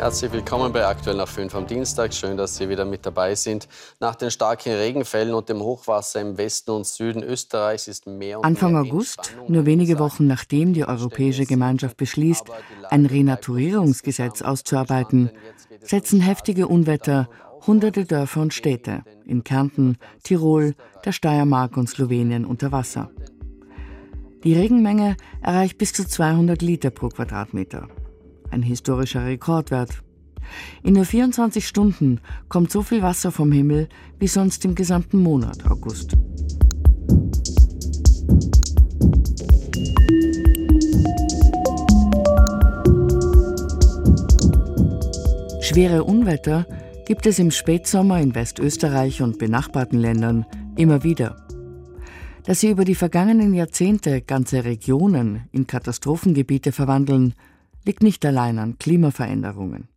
Herzlich 0.00 0.32
willkommen 0.32 0.72
bei 0.72 0.86
Aktuell 0.86 1.16
nach 1.16 1.28
5 1.28 1.54
am 1.54 1.66
Dienstag. 1.66 2.14
Schön, 2.14 2.38
dass 2.38 2.56
Sie 2.56 2.70
wieder 2.70 2.86
mit 2.86 3.04
dabei 3.04 3.34
sind. 3.34 3.68
Nach 4.00 4.14
den 4.14 4.30
starken 4.30 4.72
Regenfällen 4.72 5.34
und 5.34 5.50
dem 5.50 5.60
Hochwasser 5.60 6.22
im 6.22 6.38
Westen 6.38 6.70
und 6.70 6.86
Süden 6.86 7.22
Österreichs 7.22 7.86
ist 7.86 8.06
mehr 8.06 8.38
und 8.38 8.46
Anfang 8.46 8.72
mehr 8.72 8.80
August, 8.80 9.36
nur 9.46 9.66
wenige 9.66 9.98
Wochen 9.98 10.26
nachdem 10.26 10.72
die 10.72 10.86
Europäische 10.86 11.44
Gemeinschaft 11.44 11.98
beschließt, 11.98 12.44
ein 12.88 13.04
Renaturierungsgesetz 13.04 14.40
auszuarbeiten, 14.40 15.32
setzen 15.82 16.22
heftige 16.22 16.66
Unwetter 16.66 17.28
hunderte 17.66 18.06
Dörfer 18.06 18.40
und 18.40 18.54
Städte 18.54 19.04
in 19.26 19.44
Kärnten, 19.44 19.98
Tirol, 20.22 20.76
der 21.04 21.12
Steiermark 21.12 21.76
und 21.76 21.90
Slowenien 21.90 22.46
unter 22.46 22.72
Wasser. 22.72 23.10
Die 24.44 24.54
Regenmenge 24.54 25.18
erreicht 25.42 25.76
bis 25.76 25.92
zu 25.92 26.08
200 26.08 26.62
Liter 26.62 26.88
pro 26.88 27.10
Quadratmeter 27.10 27.88
ein 28.50 28.62
historischer 28.62 29.24
Rekordwert. 29.24 30.02
In 30.82 30.94
nur 30.94 31.04
24 31.04 31.66
Stunden 31.66 32.20
kommt 32.48 32.70
so 32.70 32.82
viel 32.82 33.02
Wasser 33.02 33.30
vom 33.30 33.52
Himmel 33.52 33.88
wie 34.18 34.28
sonst 34.28 34.64
im 34.64 34.74
gesamten 34.74 35.18
Monat 35.18 35.70
August. 35.70 36.16
Schwere 45.62 46.02
Unwetter 46.02 46.66
gibt 47.06 47.26
es 47.26 47.38
im 47.38 47.52
Spätsommer 47.52 48.20
in 48.20 48.34
Westösterreich 48.34 49.22
und 49.22 49.38
benachbarten 49.38 50.00
Ländern 50.00 50.44
immer 50.76 51.04
wieder. 51.04 51.46
Dass 52.44 52.58
sie 52.58 52.70
über 52.70 52.84
die 52.84 52.96
vergangenen 52.96 53.54
Jahrzehnte 53.54 54.20
ganze 54.20 54.64
Regionen 54.64 55.42
in 55.52 55.68
Katastrophengebiete 55.68 56.72
verwandeln, 56.72 57.34
liegt 57.84 58.02
nicht 58.02 58.24
allein 58.24 58.58
an 58.58 58.78
Klimaveränderungen. 58.78 59.88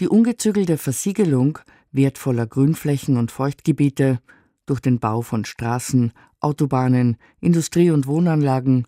Die 0.00 0.08
ungezügelte 0.08 0.76
Versiegelung 0.76 1.58
wertvoller 1.92 2.46
Grünflächen 2.46 3.16
und 3.16 3.30
Feuchtgebiete 3.30 4.20
durch 4.66 4.80
den 4.80 4.98
Bau 4.98 5.22
von 5.22 5.44
Straßen, 5.44 6.12
Autobahnen, 6.40 7.16
Industrie- 7.40 7.90
und 7.90 8.06
Wohnanlagen 8.06 8.86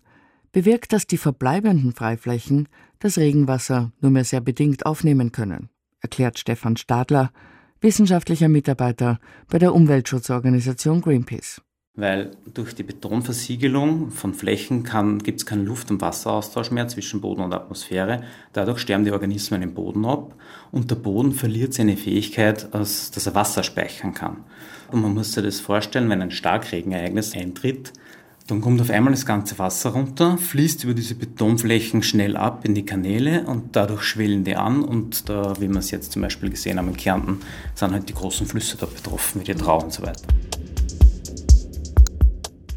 bewirkt, 0.51 0.93
dass 0.93 1.07
die 1.07 1.17
verbleibenden 1.17 1.93
Freiflächen 1.93 2.67
das 2.99 3.17
Regenwasser 3.17 3.91
nur 4.01 4.11
mehr 4.11 4.25
sehr 4.25 4.41
bedingt 4.41 4.85
aufnehmen 4.85 5.31
können, 5.31 5.69
erklärt 5.99 6.37
Stefan 6.37 6.77
Stadler, 6.77 7.31
wissenschaftlicher 7.81 8.49
Mitarbeiter 8.49 9.19
bei 9.47 9.57
der 9.57 9.73
Umweltschutzorganisation 9.73 11.01
Greenpeace 11.01 11.61
weil 11.99 12.31
durch 12.53 12.73
die 12.73 12.83
Betonversiegelung 12.83 14.11
von 14.11 14.33
Flächen 14.33 14.83
gibt 15.23 15.39
es 15.39 15.45
keinen 15.45 15.65
Luft- 15.65 15.91
und 15.91 16.01
Wasseraustausch 16.01 16.71
mehr 16.71 16.87
zwischen 16.87 17.21
Boden 17.21 17.41
und 17.41 17.53
Atmosphäre. 17.53 18.23
Dadurch 18.53 18.79
sterben 18.79 19.05
die 19.05 19.11
Organismen 19.11 19.61
im 19.61 19.73
Boden 19.73 20.05
ab 20.05 20.35
und 20.71 20.89
der 20.89 20.95
Boden 20.95 21.33
verliert 21.33 21.73
seine 21.73 21.97
Fähigkeit, 21.97 22.73
dass 22.73 23.25
er 23.25 23.35
Wasser 23.35 23.63
speichern 23.63 24.13
kann. 24.13 24.37
Und 24.91 25.01
man 25.01 25.13
muss 25.13 25.33
sich 25.33 25.43
das 25.43 25.59
vorstellen, 25.59 26.09
wenn 26.09 26.21
ein 26.21 26.31
Starkregenereignis 26.31 27.35
eintritt, 27.35 27.93
dann 28.47 28.61
kommt 28.61 28.81
auf 28.81 28.89
einmal 28.89 29.13
das 29.13 29.27
ganze 29.27 29.59
Wasser 29.59 29.91
runter, 29.91 30.39
fließt 30.39 30.83
über 30.83 30.95
diese 30.95 31.13
Betonflächen 31.13 32.01
schnell 32.01 32.35
ab 32.35 32.65
in 32.65 32.73
die 32.73 32.83
Kanäle 32.83 33.43
und 33.43 33.75
dadurch 33.75 34.01
schwellen 34.01 34.43
die 34.43 34.55
an 34.55 34.83
und 34.83 35.29
da, 35.29 35.53
wie 35.59 35.69
wir 35.69 35.77
es 35.77 35.91
jetzt 35.91 36.13
zum 36.13 36.23
Beispiel 36.23 36.49
gesehen 36.49 36.79
haben 36.79 36.87
in 36.87 36.97
Kärnten, 36.97 37.41
sind 37.75 37.91
halt 37.91 38.09
die 38.09 38.15
großen 38.15 38.47
Flüsse 38.47 38.77
da 38.77 38.87
betroffen, 38.87 39.41
wie 39.41 39.45
die 39.45 39.53
Trau 39.53 39.83
und 39.83 39.93
so 39.93 40.01
weiter. 40.01 40.23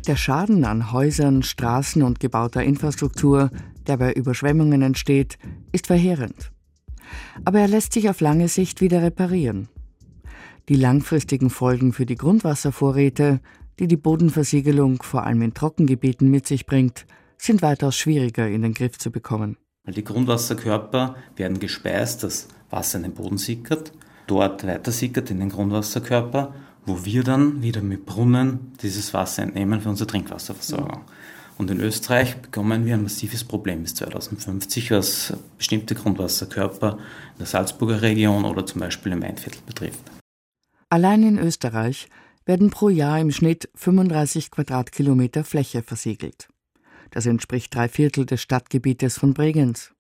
Der 0.07 0.17
Schaden 0.17 0.65
an 0.65 0.91
Häusern, 0.91 1.45
Straßen 1.45 2.03
und 2.03 2.19
gebauter 2.19 2.65
Infrastruktur, 2.65 3.51
der 3.87 3.97
bei 3.99 4.13
Überschwemmungen 4.13 4.83
entsteht, 4.83 5.39
ist 5.71 5.87
verheerend. 5.87 6.51
Aber 7.45 7.61
er 7.61 7.69
lässt 7.69 7.93
sich 7.93 8.11
auf 8.11 8.21
lange 8.21 8.49
Sicht 8.49 8.81
wieder 8.81 9.01
reparieren. 9.01 9.69
Die 10.69 10.75
langfristigen 10.75 11.51
Folgen 11.51 11.93
für 11.93 12.05
die 12.05 12.17
Grundwasservorräte, 12.17 13.41
die 13.79 13.87
die 13.87 13.97
Bodenversiegelung 13.97 15.03
vor 15.03 15.25
allem 15.25 15.43
in 15.43 15.55
Trockengebieten 15.55 16.29
mit 16.31 16.49
sich 16.49 16.67
bringt, 16.67 17.07
sind 17.39 17.63
weitaus 17.63 17.97
schwieriger 17.97 18.49
in 18.49 18.63
den 18.63 18.75
Griff 18.75 18.99
zu 18.99 19.13
bekommen. 19.13 19.57
Die 19.87 20.05
Grundwasserkörper 20.05 21.17
werden 21.37 21.61
gespeist, 21.61 22.25
das 22.25 22.49
Wasser 22.71 22.99
in 22.99 23.05
den 23.05 23.15
Boden 23.15 23.39
sickert, 23.39 23.93
dort 24.27 24.67
weiter 24.67 24.91
sickert 24.91 25.31
in 25.31 25.39
den 25.41 25.49
Grundwasserkörper 25.49 26.55
wo 26.85 27.05
wir 27.05 27.23
dann 27.23 27.63
wieder 27.63 27.83
mit 27.83 28.07
Brunnen 28.07 28.73
dieses 28.83 29.15
Wasser 29.15 29.43
entnehmen 29.43 29.81
für 29.81 29.89
unsere 29.89 30.07
Trinkwasserversorgung. 30.07 31.03
Und 31.59 31.71
in 31.71 31.81
Österreich 31.81 32.37
bekommen 32.37 32.87
wir 32.87 32.95
ein 32.95 33.03
massives 33.03 33.45
Problem 33.45 33.83
bis 33.83 33.95
2050, 33.95 34.91
was 34.91 35.35
bestimmte 35.59 35.95
Grundwasserkörper 35.95 36.93
in 36.93 37.39
der 37.39 37.47
Salzburger 37.47 38.03
Region 38.03 38.45
oder 38.45 38.67
zum 38.67 38.81
Beispiel 38.81 39.13
im 39.13 39.21
Mainviertel 39.21 39.61
betrifft. 39.67 40.01
Allein 40.89 41.23
in 41.23 41.39
Österreich 41.39 42.09
werden 42.45 42.71
pro 42.71 42.89
Jahr 42.89 43.21
im 43.21 43.31
Schnitt 43.31 43.69
35 43.75 44.51
Quadratkilometer 44.51 45.45
Fläche 45.45 45.83
versiegelt. 45.83 46.49
Das 47.11 47.27
entspricht 47.27 47.75
drei 47.75 47.89
Viertel 47.89 48.27
des 48.27 48.41
Stadtgebietes 48.41 49.19
von 49.19 49.35
Bregenz. 49.35 49.93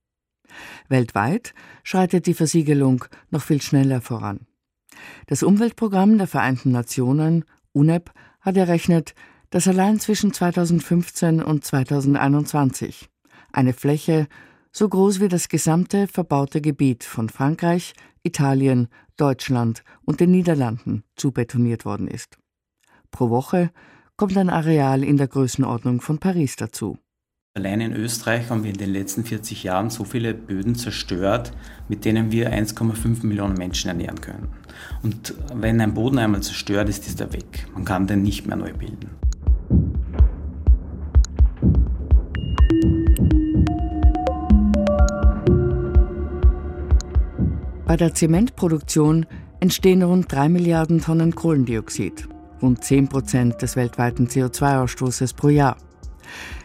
Weltweit 0.88 1.54
schreitet 1.82 2.26
die 2.26 2.34
Versiegelung 2.34 3.04
noch 3.30 3.42
viel 3.42 3.62
schneller 3.62 4.00
voran. 4.00 4.40
Das 5.26 5.42
Umweltprogramm 5.42 6.18
der 6.18 6.26
Vereinten 6.26 6.72
Nationen, 6.72 7.44
UNEP, 7.72 8.10
hat 8.40 8.56
errechnet, 8.56 9.14
dass 9.50 9.68
allein 9.68 10.00
zwischen 10.00 10.32
2015 10.32 11.42
und 11.42 11.64
2021 11.64 13.08
eine 13.52 13.72
Fläche 13.72 14.26
so 14.72 14.88
groß 14.88 15.20
wie 15.20 15.28
das 15.28 15.48
gesamte 15.48 16.08
verbaute 16.08 16.60
Gebiet 16.60 17.04
von 17.04 17.28
Frankreich, 17.28 17.92
Italien, 18.22 18.88
Deutschland 19.16 19.84
und 20.04 20.20
den 20.20 20.30
Niederlanden 20.30 21.04
zubetoniert 21.16 21.84
worden 21.84 22.08
ist. 22.08 22.38
Pro 23.10 23.28
Woche 23.28 23.70
kommt 24.16 24.36
ein 24.38 24.50
Areal 24.50 25.04
in 25.04 25.18
der 25.18 25.28
Größenordnung 25.28 26.00
von 26.00 26.18
Paris 26.18 26.56
dazu. 26.56 26.98
Allein 27.54 27.82
in 27.82 27.92
Österreich 27.94 28.48
haben 28.48 28.64
wir 28.64 28.70
in 28.70 28.78
den 28.78 28.94
letzten 28.94 29.24
40 29.24 29.62
Jahren 29.62 29.90
so 29.90 30.04
viele 30.04 30.32
Böden 30.32 30.74
zerstört, 30.74 31.52
mit 31.86 32.06
denen 32.06 32.32
wir 32.32 32.50
1,5 32.50 33.26
Millionen 33.26 33.58
Menschen 33.58 33.88
ernähren 33.88 34.22
können. 34.22 34.48
Und 35.02 35.34
wenn 35.52 35.78
ein 35.82 35.92
Boden 35.92 36.16
einmal 36.16 36.42
zerstört 36.42 36.88
ist, 36.88 37.06
ist 37.06 37.20
er 37.20 37.30
weg. 37.34 37.66
Man 37.74 37.84
kann 37.84 38.06
den 38.06 38.22
nicht 38.22 38.46
mehr 38.46 38.56
neu 38.56 38.72
bilden. 38.72 39.10
Bei 47.84 47.98
der 47.98 48.14
Zementproduktion 48.14 49.26
entstehen 49.60 50.02
rund 50.02 50.32
3 50.32 50.48
Milliarden 50.48 51.02
Tonnen 51.02 51.34
Kohlendioxid, 51.34 52.28
rund 52.62 52.82
10 52.82 53.08
Prozent 53.08 53.60
des 53.60 53.76
weltweiten 53.76 54.26
CO2-Ausstoßes 54.28 55.36
pro 55.36 55.50
Jahr. 55.50 55.76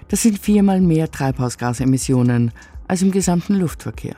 Das 0.09 0.21
sind 0.21 0.39
viermal 0.39 0.79
mehr 0.79 1.11
Treibhausgasemissionen 1.11 2.51
als 2.87 3.01
im 3.01 3.11
gesamten 3.11 3.55
Luftverkehr. 3.55 4.15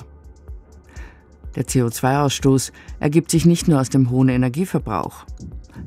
Der 1.55 1.65
CO2-Ausstoß 1.65 2.71
ergibt 2.99 3.31
sich 3.31 3.45
nicht 3.45 3.67
nur 3.67 3.79
aus 3.81 3.89
dem 3.89 4.11
hohen 4.11 4.29
Energieverbrauch. 4.29 5.25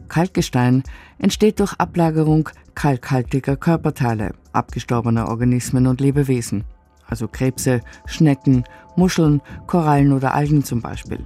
Kalkgestein 0.09 0.83
entsteht 1.19 1.61
durch 1.61 1.75
Ablagerung 1.75 2.49
kalkhaltiger 2.75 3.57
Körperteile 3.57 4.35
abgestorbener 4.53 5.29
Organismen 5.29 5.87
und 5.87 6.01
Lebewesen, 6.01 6.65
also 7.07 7.29
Krebse, 7.29 7.81
Schnecken, 8.07 8.65
Muscheln, 8.97 9.41
Korallen 9.67 10.13
oder 10.13 10.35
Algen 10.35 10.65
zum 10.65 10.83
Beispiel. 10.83 11.25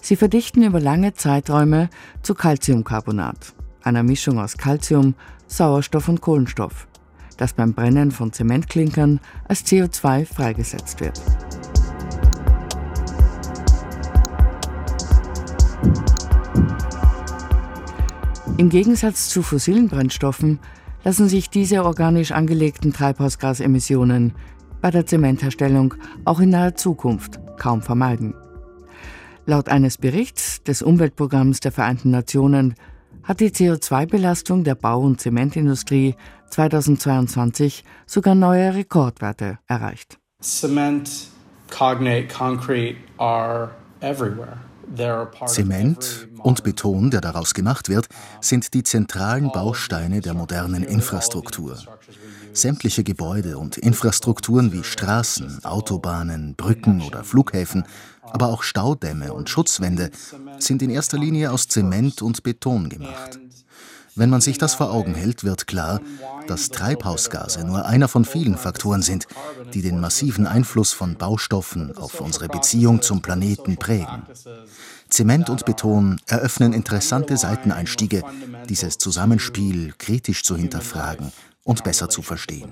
Sie 0.00 0.16
verdichten 0.16 0.62
über 0.62 0.80
lange 0.80 1.14
Zeiträume 1.14 1.88
zu 2.22 2.34
Calciumcarbonat, 2.34 3.54
einer 3.82 4.02
Mischung 4.02 4.38
aus 4.38 4.58
Calcium, 4.58 5.14
Sauerstoff 5.46 6.08
und 6.08 6.20
Kohlenstoff 6.20 6.86
das 7.38 7.54
beim 7.54 7.72
Brennen 7.72 8.10
von 8.10 8.32
Zementklinkern 8.32 9.20
als 9.48 9.64
CO2 9.64 10.26
freigesetzt 10.26 11.00
wird. 11.00 11.18
Im 18.58 18.68
Gegensatz 18.68 19.28
zu 19.28 19.42
fossilen 19.42 19.88
Brennstoffen 19.88 20.58
lassen 21.04 21.28
sich 21.28 21.48
diese 21.48 21.84
organisch 21.84 22.32
angelegten 22.32 22.92
Treibhausgasemissionen 22.92 24.34
bei 24.80 24.90
der 24.90 25.06
Zementherstellung 25.06 25.94
auch 26.24 26.40
in 26.40 26.50
naher 26.50 26.74
Zukunft 26.74 27.38
kaum 27.56 27.82
vermeiden. 27.82 28.34
Laut 29.46 29.68
eines 29.68 29.96
Berichts 29.96 30.62
des 30.64 30.82
Umweltprogramms 30.82 31.60
der 31.60 31.72
Vereinten 31.72 32.10
Nationen 32.10 32.74
hat 33.28 33.40
die 33.40 33.50
CO2-Belastung 33.50 34.64
der 34.64 34.74
Bau- 34.74 35.02
und 35.02 35.20
Zementindustrie 35.20 36.14
2022 36.50 37.84
sogar 38.06 38.34
neue 38.34 38.74
Rekordwerte 38.74 39.58
erreicht. 39.66 40.18
Cement, 40.42 41.28
cognate, 41.70 42.28
concrete 42.28 42.96
are 43.18 43.70
everywhere. 44.00 44.56
Zement 45.46 46.28
und 46.38 46.64
Beton, 46.64 47.10
der 47.10 47.20
daraus 47.20 47.52
gemacht 47.52 47.90
wird, 47.90 48.08
sind 48.40 48.72
die 48.72 48.82
zentralen 48.82 49.52
Bausteine 49.52 50.22
der 50.22 50.32
modernen 50.32 50.82
Infrastruktur. 50.82 51.76
Sämtliche 52.60 53.04
Gebäude 53.04 53.56
und 53.56 53.78
Infrastrukturen 53.78 54.72
wie 54.72 54.82
Straßen, 54.82 55.64
Autobahnen, 55.64 56.56
Brücken 56.56 57.02
oder 57.02 57.22
Flughäfen, 57.22 57.84
aber 58.22 58.48
auch 58.48 58.62
Staudämme 58.62 59.32
und 59.32 59.48
Schutzwände 59.48 60.10
sind 60.58 60.82
in 60.82 60.90
erster 60.90 61.18
Linie 61.18 61.52
aus 61.52 61.68
Zement 61.68 62.20
und 62.20 62.42
Beton 62.42 62.88
gemacht. 62.88 63.38
Wenn 64.16 64.30
man 64.30 64.40
sich 64.40 64.58
das 64.58 64.74
vor 64.74 64.90
Augen 64.90 65.14
hält, 65.14 65.44
wird 65.44 65.68
klar, 65.68 66.00
dass 66.48 66.70
Treibhausgase 66.70 67.64
nur 67.64 67.86
einer 67.86 68.08
von 68.08 68.24
vielen 68.24 68.58
Faktoren 68.58 69.02
sind, 69.02 69.28
die 69.72 69.80
den 69.80 70.00
massiven 70.00 70.48
Einfluss 70.48 70.92
von 70.92 71.14
Baustoffen 71.14 71.96
auf 71.96 72.20
unsere 72.20 72.48
Beziehung 72.48 73.00
zum 73.00 73.22
Planeten 73.22 73.76
prägen. 73.76 74.24
Zement 75.08 75.48
und 75.48 75.64
Beton 75.64 76.20
eröffnen 76.26 76.72
interessante 76.72 77.36
Seiteneinstiege, 77.36 78.24
dieses 78.68 78.98
Zusammenspiel 78.98 79.94
kritisch 79.96 80.42
zu 80.42 80.56
hinterfragen 80.56 81.30
und 81.64 81.84
besser 81.84 82.08
zu 82.08 82.22
verstehen. 82.22 82.70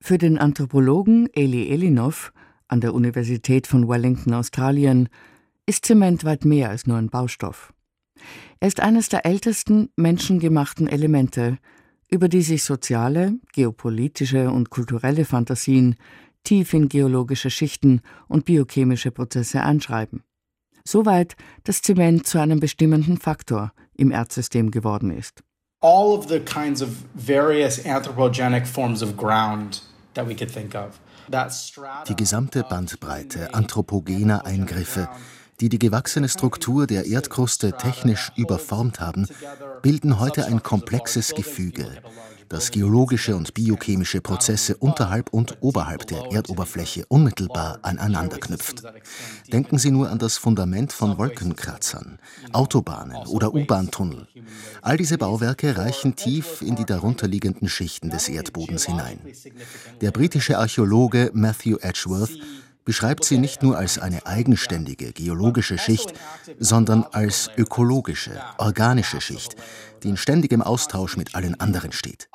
Für 0.00 0.18
den 0.18 0.38
Anthropologen 0.38 1.28
Eli 1.34 1.70
Elinov 1.70 2.32
an 2.68 2.80
der 2.80 2.94
Universität 2.94 3.66
von 3.66 3.88
Wellington, 3.88 4.34
Australien, 4.34 5.08
ist 5.66 5.84
Zement 5.86 6.24
weit 6.24 6.44
mehr 6.44 6.70
als 6.70 6.86
nur 6.86 6.96
ein 6.96 7.10
Baustoff. 7.10 7.72
Er 8.60 8.68
ist 8.68 8.80
eines 8.80 9.08
der 9.08 9.26
ältesten 9.26 9.90
menschengemachten 9.96 10.88
Elemente, 10.88 11.58
über 12.10 12.28
die 12.28 12.42
sich 12.42 12.64
soziale, 12.64 13.34
geopolitische 13.52 14.50
und 14.50 14.70
kulturelle 14.70 15.24
Fantasien 15.24 15.96
tief 16.42 16.72
in 16.72 16.88
geologische 16.88 17.50
Schichten 17.50 18.00
und 18.28 18.44
biochemische 18.44 19.10
Prozesse 19.10 19.62
einschreiben. 19.62 20.22
Soweit, 20.84 21.36
dass 21.64 21.82
Zement 21.82 22.26
zu 22.26 22.38
einem 22.38 22.60
bestimmenden 22.60 23.18
Faktor 23.18 23.72
im 23.94 24.10
Erdsystem 24.10 24.70
geworden 24.70 25.10
ist. 25.10 25.42
All 25.80 26.08
of 26.08 26.28
the 26.28 26.40
kinds 26.40 26.82
of 26.82 26.90
various 27.14 27.84
anthropogenic 27.84 28.66
forms 28.66 29.02
of 29.02 29.16
ground 29.16 29.82
that 30.14 30.28
we 30.28 30.34
could 30.34 30.52
think 30.52 30.74
of. 30.74 30.98
Die 32.08 32.16
gesamte 32.16 32.62
Bandbreite 32.62 33.52
anthropogener 33.52 34.46
Eingriffe, 34.46 35.08
die 35.60 35.68
die 35.68 35.78
gewachsene 35.78 36.28
Struktur 36.28 36.86
der 36.86 37.06
Erdkruste 37.06 37.72
technisch 37.72 38.30
überformt 38.36 39.00
haben, 39.00 39.26
bilden 39.82 40.20
heute 40.20 40.46
ein 40.46 40.62
komplexes 40.62 41.34
Gefüge, 41.34 41.86
das 42.48 42.70
geologische 42.70 43.36
und 43.36 43.54
biochemische 43.54 44.20
Prozesse 44.20 44.76
unterhalb 44.76 45.30
und 45.32 45.58
oberhalb 45.60 46.06
der 46.06 46.32
Erdoberfläche 46.32 47.04
unmittelbar 47.08 47.80
aneinander 47.82 48.38
knüpft. 48.38 48.82
Denken 49.52 49.78
Sie 49.78 49.90
nur 49.90 50.10
an 50.10 50.18
das 50.18 50.38
Fundament 50.38 50.92
von 50.92 51.18
Wolkenkratzern, 51.18 52.18
Autobahnen 52.52 53.16
oder 53.26 53.52
U-Bahn-Tunnel. 53.52 54.28
All 54.80 54.96
diese 54.96 55.18
Bauwerke 55.18 55.76
reichen 55.76 56.16
tief 56.16 56.62
in 56.62 56.76
die 56.76 56.86
darunterliegenden 56.86 57.68
Schichten 57.68 58.10
des 58.10 58.28
Erdbodens 58.28 58.86
hinein. 58.86 59.18
Der 60.00 60.12
britische 60.12 60.58
Archäologe 60.58 61.30
Matthew 61.34 61.78
Edgeworth 61.80 62.38
beschreibt 62.88 63.22
sie 63.22 63.36
nicht 63.36 63.62
nur 63.62 63.76
als 63.76 63.98
eine 63.98 64.24
eigenständige 64.24 65.12
geologische 65.12 65.76
Schicht, 65.76 66.14
sondern 66.58 67.04
als 67.12 67.50
ökologische, 67.58 68.40
organische 68.56 69.20
Schicht, 69.20 69.56
die 70.02 70.08
in 70.08 70.16
ständigem 70.16 70.62
Austausch 70.62 71.18
mit 71.18 71.34
allen 71.34 71.60
anderen 71.60 71.92
steht. 71.92 72.30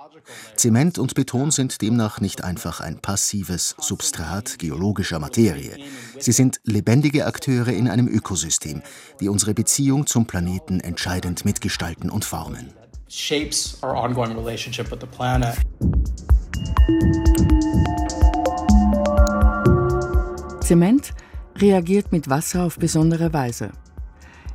Zement 0.56 1.00
und 1.00 1.16
Beton 1.16 1.50
sind 1.50 1.82
demnach 1.82 2.22
nicht 2.22 2.44
einfach 2.44 2.82
ein 2.82 3.00
passives 3.00 3.76
Substrat 3.80 4.60
geologischer 4.60 5.18
Materie. 5.18 5.76
Sie 6.20 6.32
sind 6.32 6.62
lebendige 6.66 7.26
Akteure 7.26 7.70
in 7.70 7.90
einem 7.90 8.08
Ökosystem, 8.08 8.84
die 9.22 9.30
unsere 9.30 9.56
Beziehung 9.56 10.06
zum 10.06 10.28
Planeten 10.28 10.82
entscheidend 10.82 11.46
mitgestalten 11.46 12.12
und 12.12 12.26
formen. 12.26 12.72
Shapes 13.10 13.80
our 13.82 13.96
ongoing 13.96 14.38
relationship 14.38 14.92
with 14.92 15.00
the 15.02 15.08
planet. 15.08 15.58
Zement 20.64 21.14
reagiert 21.58 22.14
mit 22.14 22.30
Wasser 22.30 22.64
auf 22.64 22.78
besondere 22.78 23.34
Weise. 23.34 23.72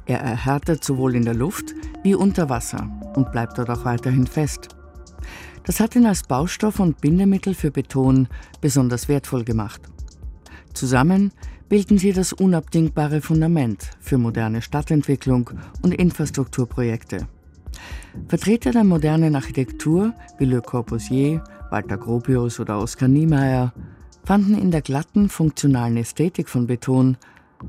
Er 0.06 0.20
erhärtet 0.20 0.82
sowohl 0.82 1.14
in 1.14 1.26
der 1.26 1.34
Luft 1.34 1.74
wie 2.02 2.14
unter 2.14 2.48
Wasser 2.48 2.88
und 3.14 3.30
bleibt 3.30 3.58
dort 3.58 3.68
auch 3.68 3.84
weiterhin 3.84 4.26
fest. 4.26 4.68
Das 5.64 5.80
hat 5.80 5.94
ihn 5.96 6.06
als 6.06 6.22
Baustoff 6.22 6.80
und 6.80 7.02
Bindemittel 7.02 7.52
für 7.52 7.70
Beton 7.70 8.26
besonders 8.62 9.06
wertvoll 9.08 9.44
gemacht. 9.44 9.82
Zusammen 10.72 11.30
bilden 11.68 11.98
sie 11.98 12.14
das 12.14 12.32
unabdingbare 12.32 13.20
Fundament 13.20 13.90
für 14.00 14.16
moderne 14.16 14.62
Stadtentwicklung 14.62 15.50
und 15.82 15.92
Infrastrukturprojekte. 15.92 17.28
Vertreter 18.28 18.70
der 18.70 18.84
modernen 18.84 19.36
Architektur 19.36 20.14
wie 20.38 20.46
Le 20.46 20.62
Corbusier, 20.62 21.44
Walter 21.70 21.98
Gropius 21.98 22.60
oder 22.60 22.78
Oskar 22.78 23.08
Niemeyer 23.08 23.74
fanden 24.28 24.58
in 24.58 24.70
der 24.70 24.82
glatten, 24.82 25.30
funktionalen 25.30 25.96
Ästhetik 25.96 26.50
von 26.50 26.66
Beton 26.66 27.16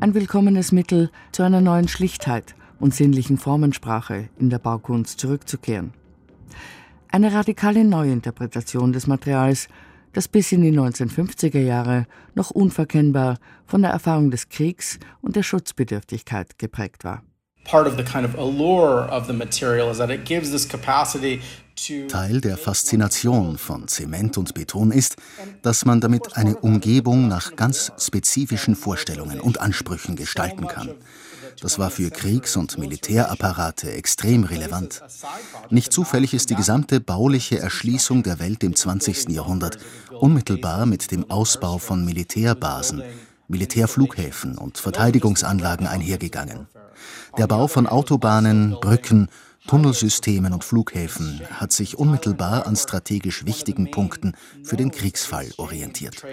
ein 0.01 0.13
willkommenes 0.13 0.73
Mittel 0.73 1.09
zu 1.31 1.43
einer 1.43 1.61
neuen 1.61 1.87
Schlichtheit 1.87 2.53
und 2.81 2.93
sinnlichen 2.93 3.37
Formensprache 3.37 4.27
in 4.37 4.49
der 4.49 4.59
Baukunst 4.59 5.21
zurückzukehren. 5.21 5.93
Eine 7.07 7.31
radikale 7.31 7.85
Neuinterpretation 7.85 8.91
des 8.91 9.07
Materials, 9.07 9.69
das 10.11 10.27
bis 10.27 10.51
in 10.51 10.61
die 10.61 10.77
1950er 10.77 11.61
Jahre 11.61 12.07
noch 12.35 12.51
unverkennbar 12.51 13.37
von 13.65 13.81
der 13.81 13.91
Erfahrung 13.91 14.29
des 14.29 14.49
Kriegs 14.49 14.99
und 15.21 15.37
der 15.37 15.43
Schutzbedürftigkeit 15.43 16.59
geprägt 16.59 17.05
war. 17.05 17.23
Teil 22.07 22.41
der 22.41 22.57
Faszination 22.57 23.59
von 23.59 23.87
Zement 23.87 24.39
und 24.39 24.55
Beton 24.55 24.91
ist, 24.91 25.17
dass 25.61 25.85
man 25.85 26.01
damit 26.01 26.35
eine 26.35 26.57
Umgebung 26.57 27.27
nach 27.27 27.55
ganz 27.55 27.91
spezifischen 27.99 28.75
Vorstellungen 28.75 29.39
und 29.39 29.61
Ansprüchen 29.61 30.15
gestalten 30.15 30.67
kann. 30.67 30.95
Das 31.61 31.77
war 31.77 31.91
für 31.91 32.09
Kriegs- 32.09 32.55
und 32.55 32.79
Militärapparate 32.79 33.91
extrem 33.91 34.45
relevant. 34.45 35.03
Nicht 35.69 35.93
zufällig 35.93 36.33
ist 36.33 36.49
die 36.49 36.55
gesamte 36.55 36.99
bauliche 36.99 37.59
Erschließung 37.59 38.23
der 38.23 38.39
Welt 38.39 38.63
im 38.63 38.75
20. 38.75 39.29
Jahrhundert 39.29 39.77
unmittelbar 40.11 40.87
mit 40.87 41.11
dem 41.11 41.29
Ausbau 41.29 41.77
von 41.77 42.03
Militärbasen, 42.03 43.03
Militärflughäfen 43.49 44.57
und 44.57 44.77
Verteidigungsanlagen 44.77 45.87
einhergegangen. 45.87 46.67
Der 47.37 47.47
Bau 47.47 47.67
von 47.67 47.87
Autobahnen, 47.87 48.77
Brücken, 48.79 49.29
Tunnelsystemen 49.67 50.53
und 50.53 50.63
Flughäfen 50.63 51.41
hat 51.51 51.71
sich 51.71 51.97
unmittelbar 51.97 52.65
an 52.65 52.75
strategisch 52.75 53.45
wichtigen 53.45 53.91
Punkten 53.91 54.33
für 54.63 54.77
den 54.77 54.89
Kriegsfall 54.89 55.47
orientiert. 55.57 56.23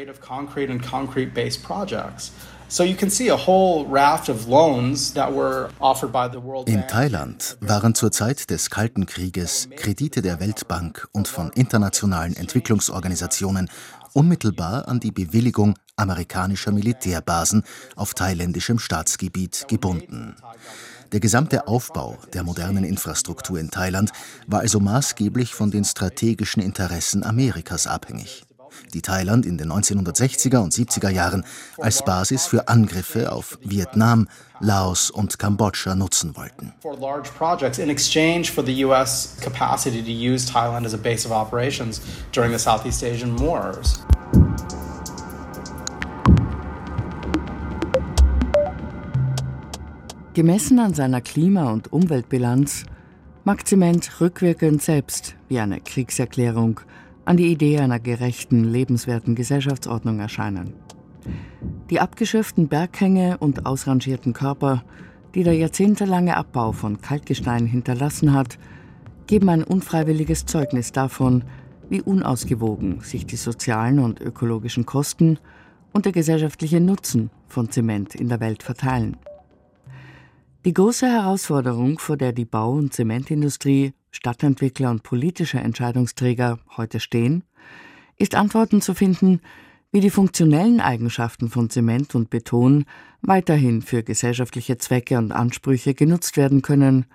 In 6.66 6.88
Thailand 6.88 7.58
waren 7.60 7.94
zur 7.94 8.10
Zeit 8.10 8.50
des 8.50 8.70
Kalten 8.70 9.06
Krieges 9.06 9.68
Kredite 9.76 10.22
der 10.22 10.40
Weltbank 10.40 11.06
und 11.12 11.28
von 11.28 11.50
internationalen 11.50 12.34
Entwicklungsorganisationen 12.34 13.68
unmittelbar 14.16 14.88
an 14.88 14.98
die 14.98 15.12
Bewilligung 15.12 15.74
amerikanischer 15.96 16.72
Militärbasen 16.72 17.64
auf 17.96 18.14
thailändischem 18.14 18.78
Staatsgebiet 18.78 19.66
gebunden. 19.68 20.36
Der 21.12 21.20
gesamte 21.20 21.68
Aufbau 21.68 22.16
der 22.32 22.42
modernen 22.42 22.84
Infrastruktur 22.84 23.60
in 23.60 23.70
Thailand 23.70 24.12
war 24.46 24.60
also 24.60 24.80
maßgeblich 24.80 25.54
von 25.54 25.70
den 25.70 25.84
strategischen 25.84 26.62
Interessen 26.62 27.24
Amerikas 27.24 27.86
abhängig 27.86 28.46
die 28.94 29.02
Thailand 29.02 29.46
in 29.46 29.58
den 29.58 29.72
1960er 29.72 30.58
und 30.58 30.72
70er 30.72 31.10
Jahren 31.10 31.44
als 31.78 32.04
Basis 32.04 32.46
für 32.46 32.68
Angriffe 32.68 33.32
auf 33.32 33.58
Vietnam, 33.62 34.28
Laos 34.60 35.10
und 35.10 35.38
Kambodscha 35.38 35.94
nutzen 35.94 36.36
wollten. 36.36 36.72
Gemessen 50.36 50.78
an 50.80 50.92
seiner 50.92 51.22
Klima- 51.22 51.72
und 51.72 51.92
Umweltbilanz 51.94 52.84
mag 53.44 53.66
Zement 53.66 54.20
rückwirkend 54.20 54.82
selbst 54.82 55.34
wie 55.48 55.58
eine 55.58 55.80
Kriegserklärung 55.80 56.80
an 57.24 57.38
die 57.38 57.50
Idee 57.50 57.78
einer 57.78 57.98
gerechten, 57.98 58.64
lebenswerten 58.64 59.34
Gesellschaftsordnung 59.34 60.20
erscheinen. 60.20 60.74
Die 61.88 62.00
abgeschürften 62.00 62.68
Berghänge 62.68 63.38
und 63.38 63.64
ausrangierten 63.64 64.34
Körper, 64.34 64.84
die 65.34 65.42
der 65.42 65.54
jahrzehntelange 65.54 66.36
Abbau 66.36 66.72
von 66.72 67.00
Kalkgestein 67.00 67.64
hinterlassen 67.64 68.34
hat, 68.34 68.58
geben 69.26 69.48
ein 69.48 69.64
unfreiwilliges 69.64 70.44
Zeugnis 70.44 70.92
davon, 70.92 71.44
wie 71.88 72.02
unausgewogen 72.02 73.00
sich 73.00 73.26
die 73.26 73.36
sozialen 73.36 73.98
und 73.98 74.20
ökologischen 74.20 74.86
Kosten 74.86 75.38
und 75.92 76.04
der 76.04 76.12
gesellschaftliche 76.12 76.80
Nutzen 76.80 77.30
von 77.48 77.70
Zement 77.70 78.14
in 78.14 78.28
der 78.28 78.40
Welt 78.40 78.62
verteilen. 78.62 79.16
Die 80.64 80.74
große 80.74 81.06
Herausforderung, 81.06 81.98
vor 81.98 82.16
der 82.16 82.32
die 82.32 82.44
Bau- 82.44 82.72
und 82.72 82.92
Zementindustrie, 82.92 83.92
Stadtentwickler 84.10 84.90
und 84.90 85.02
politische 85.02 85.58
Entscheidungsträger 85.58 86.58
heute 86.76 87.00
stehen, 87.00 87.44
ist 88.16 88.34
Antworten 88.34 88.80
zu 88.80 88.94
finden, 88.94 89.40
wie 89.92 90.00
die 90.00 90.10
funktionellen 90.10 90.80
Eigenschaften 90.80 91.48
von 91.48 91.70
Zement 91.70 92.14
und 92.14 92.30
Beton 92.30 92.84
weiterhin 93.22 93.80
für 93.80 94.02
gesellschaftliche 94.02 94.76
Zwecke 94.78 95.18
und 95.18 95.32
Ansprüche 95.32 95.94
genutzt 95.94 96.36
werden 96.36 96.62
können, 96.62 97.06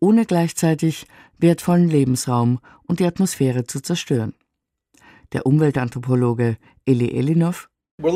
ohne 0.00 0.26
gleichzeitig 0.26 1.06
wertvollen 1.38 1.88
Lebensraum 1.88 2.60
und 2.86 3.00
die 3.00 3.06
Atmosphäre 3.06 3.64
zu 3.64 3.80
zerstören. 3.80 4.34
Der 5.32 5.46
Umweltanthropologe 5.46 6.56
Eli 6.84 7.10
Elinov 7.10 7.68
wir 8.00 8.12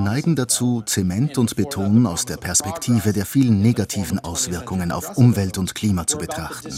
neigen 0.00 0.36
dazu, 0.36 0.82
Zement 0.86 1.36
und 1.36 1.54
Beton 1.54 2.06
aus 2.06 2.24
der 2.24 2.38
Perspektive 2.38 3.12
der 3.12 3.26
vielen 3.26 3.60
negativen 3.60 4.18
Auswirkungen 4.18 4.90
auf 4.90 5.18
Umwelt 5.18 5.58
und 5.58 5.74
Klima 5.74 6.06
zu 6.06 6.16
betrachten, 6.16 6.72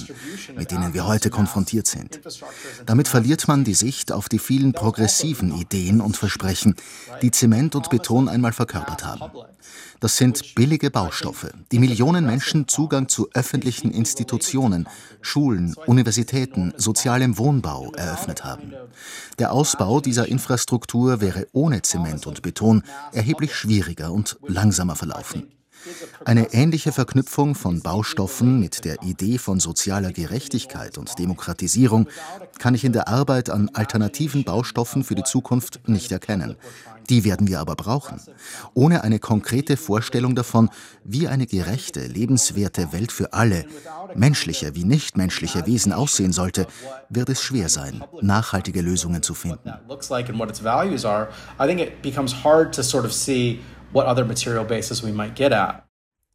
mit 0.57 0.73
denen 0.73 0.95
wir 0.95 1.07
heute 1.07 1.31
konfrontiert 1.31 1.87
sind. 1.87 2.19
Damit 2.87 3.07
verliert 3.07 3.47
man 3.47 3.63
die 3.63 3.75
Sicht 3.75 4.11
auf 4.11 4.29
die 4.29 4.41
vielen 4.41 4.73
progressiven 4.73 5.57
Ideen 5.57 6.01
und 6.01 6.17
Versprechen, 6.17 6.75
die 7.23 7.31
Zement 7.31 7.77
und 7.77 7.89
Beton 7.89 8.29
einmal 8.29 8.53
verkörpert 8.53 9.05
haben. 9.05 9.31
Das 10.01 10.17
sind 10.17 10.55
billige 10.55 10.91
Baustoffe, 10.91 11.53
die 11.73 11.79
Millionen 11.79 12.27
Menschen 12.27 12.69
Zugang 12.69 13.09
zu 13.09 13.29
öffentlichen 13.35 13.91
Institutionen, 13.91 14.89
Schulen, 15.21 15.75
Universitäten, 15.87 16.73
sozialem 16.77 17.39
Wohnbau 17.39 17.93
eröffnet 17.93 18.45
haben. 18.45 18.73
Der 19.39 19.53
Ausbau 19.53 20.01
dieser 20.01 20.29
Infrastruktur 20.29 21.21
wäre 21.21 21.47
ohne 21.53 21.83
Zement 21.83 22.27
und 22.27 22.43
Beton 22.43 22.83
erheblich 23.13 23.55
schwieriger 23.55 24.13
und 24.13 24.39
langsamer 24.47 24.97
verlaufen. 24.97 25.60
Eine 26.25 26.53
ähnliche 26.53 26.93
Verknüpfung 26.93 27.55
von 27.55 27.81
Baustoffen 27.81 28.61
mit 28.61 28.85
der 28.85 29.03
Idee 29.03 29.39
von 29.39 29.61
sozialer 29.61 30.13
Gerechtigkeit 30.13 30.99
und 30.99 31.19
Demokratisierung 31.19 32.09
kann 32.59 32.75
ich 32.75 32.85
in 32.85 32.93
der 32.93 33.09
Arbeit 33.09 33.51
an 33.51 33.71
alternativen 33.73 34.45
Baustoffen 34.45 35.05
für 35.05 35.15
die 35.15 35.25
Zukunft 35.25 35.89
nicht 35.89 36.13
erkennen. 36.13 36.57
Die 37.09 37.25
werden 37.25 37.49
wir 37.49 37.59
aber 37.59 37.75
brauchen. 37.75 38.21
Ohne 38.73 39.03
eine 39.03 39.19
konkrete 39.19 39.77
Vorstellung 39.77 40.37
davon, 40.37 40.71
wie 41.03 41.27
eine 41.27 41.47
gerechte, 41.47 42.07
lebenswerte 42.07 42.93
Welt 42.93 43.11
für 43.11 43.33
alle, 43.33 43.65
menschliche 44.15 44.77
wie 44.77 44.85
nichtmenschliche 44.85 45.67
Wesen 45.67 45.93
aussehen 45.93 46.33
sollte, 46.33 46.69
wird 47.09 47.29
es 47.29 47.43
schwer 47.43 47.69
sein, 47.69 48.05
nachhaltige 48.21 48.81
Lösungen 48.81 49.25
zu 49.25 49.35
finden. 49.35 49.73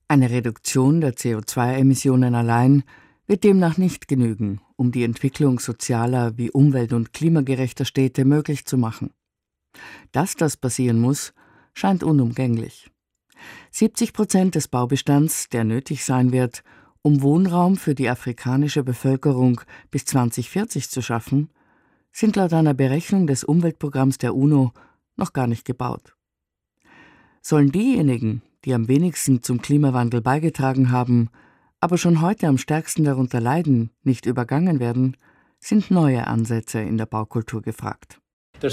Eine 0.10 0.30
Reduktion 0.30 1.00
der 1.00 1.14
CO2-Emissionen 1.14 2.36
allein 2.36 2.84
wird 3.28 3.46
demnach 3.46 3.78
nicht 3.78 4.10
genügen, 4.10 4.60
um 4.76 4.92
die 4.92 5.06
Entwicklung 5.06 5.60
sozialer 5.60 6.38
wie 6.38 6.52
umwelt- 6.52 6.92
und 6.92 7.14
klimagerechter 7.14 7.86
Städte 7.86 8.26
möglich 8.26 8.66
zu 8.66 8.78
machen. 8.78 9.12
Dass 10.12 10.36
das 10.36 10.58
passieren 10.58 11.00
muss, 11.00 11.34
scheint 11.74 12.04
unumgänglich. 12.04 12.92
70 13.72 14.12
Prozent 14.12 14.56
des 14.56 14.68
Baubestands, 14.68 15.48
der 15.48 15.64
nötig 15.64 16.04
sein 16.04 16.34
wird, 16.34 16.62
um 17.04 17.22
Wohnraum 17.22 17.78
für 17.78 17.96
die 17.96 18.10
afrikanische 18.10 18.84
Bevölkerung 18.84 19.62
bis 19.92 20.04
2040 20.04 20.90
zu 20.90 21.02
schaffen, 21.02 21.50
sind 22.12 22.36
laut 22.36 22.52
einer 22.52 22.74
Berechnung 22.74 23.28
des 23.28 23.46
Umweltprogramms 23.46 24.18
der 24.18 24.36
UNO 24.36 24.74
noch 25.16 25.32
gar 25.32 25.48
nicht 25.48 25.64
gebaut. 25.64 26.16
Sollen 27.48 27.72
diejenigen, 27.72 28.42
die 28.64 28.74
am 28.74 28.88
wenigsten 28.88 29.44
zum 29.44 29.62
Klimawandel 29.62 30.20
beigetragen 30.20 30.90
haben, 30.90 31.30
aber 31.80 32.00
schon 32.00 32.22
heute 32.22 32.48
am 32.48 32.58
stärksten 32.58 33.04
darunter 33.04 33.40
leiden, 33.40 33.92
nicht 34.02 34.26
übergangen 34.26 34.80
werden, 34.80 35.16
sind 35.60 35.92
neue 35.92 36.26
Ansätze 36.26 36.80
in 36.80 36.98
der 36.98 37.06
Baukultur 37.06 37.62
gefragt. 37.62 38.20
Wir 38.60 38.72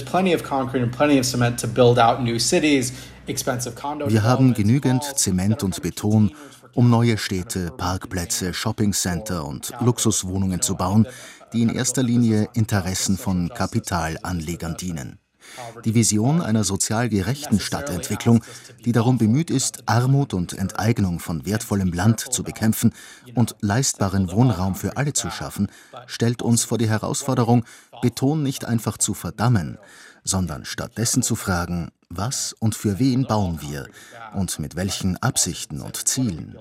haben 4.23 4.55
genügend 4.55 5.03
Zement 5.17 5.63
und 5.63 5.83
Beton, 5.83 6.31
um 6.73 6.89
neue 6.89 7.19
Städte, 7.19 7.73
Parkplätze, 7.77 8.55
Shoppingcenter 8.55 9.45
und 9.45 9.75
Luxuswohnungen 9.81 10.63
zu 10.63 10.77
bauen, 10.77 11.07
die 11.53 11.61
in 11.61 11.69
erster 11.69 12.03
Linie 12.03 12.49
Interessen 12.55 13.19
von 13.19 13.51
Kapitalanlegern 13.51 14.79
dienen. 14.79 15.19
Die 15.85 15.95
Vision 15.95 16.41
einer 16.41 16.65
sozial 16.65 17.09
gerechten 17.09 17.61
Stadtentwicklung, 17.61 18.43
die 18.85 18.93
darum 18.93 19.19
bemüht 19.19 19.51
ist, 19.51 19.83
Armut 19.87 20.35
und 20.35 20.53
Enteignung 20.53 21.19
von 21.19 21.47
wertvollem 21.47 21.93
Land 21.93 22.21
zu 22.21 22.43
bekämpfen 22.43 22.93
und 23.35 23.57
leistbaren 23.61 24.31
Wohnraum 24.31 24.75
für 24.75 24.97
alle 24.97 25.13
zu 25.13 25.31
schaffen, 25.31 25.69
stellt 26.07 26.43
uns 26.43 26.65
vor 26.65 26.79
die 26.79 26.89
Herausforderung, 26.89 27.65
Beton 28.01 28.43
nicht 28.43 28.65
einfach 28.65 28.99
zu 28.99 29.15
verdammen, 29.15 29.79
sondern 30.25 30.65
stattdessen 30.65 31.23
zu 31.23 31.37
fragen, 31.37 31.91
was 32.17 32.53
und 32.53 32.75
für 32.75 32.99
wen 32.99 33.27
bauen 33.27 33.61
wir 33.61 33.87
und 34.35 34.59
mit 34.59 34.77
welchen 34.77 35.17
Absichten 35.23 35.81
und 35.81 35.97
Zielen? 36.09 36.57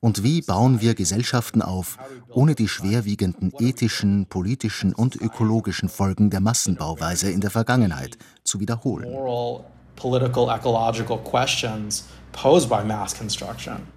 Und 0.00 0.22
wie 0.22 0.42
bauen 0.42 0.80
wir 0.80 0.94
Gesellschaften 0.94 1.62
auf, 1.62 1.98
ohne 2.30 2.54
die 2.54 2.68
schwerwiegenden 2.68 3.52
ethischen, 3.58 4.26
politischen 4.26 4.94
und 4.94 5.16
ökologischen 5.16 5.88
Folgen 5.88 6.30
der 6.30 6.40
Massenbauweise 6.40 7.30
in 7.30 7.40
der 7.40 7.50
Vergangenheit 7.50 8.18
zu 8.44 8.60
wiederholen? 8.60 9.08
Construction. 13.16 13.93